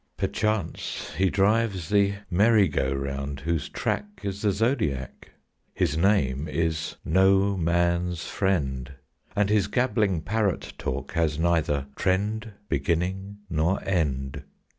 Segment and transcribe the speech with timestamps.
[0.17, 5.29] Perchance he drives the merry go round whose track Is the zodiac;
[5.75, 8.93] His name is No man's friend;
[9.35, 14.41] And his gabbling parrot talk has neither trend, Beginning, nor end.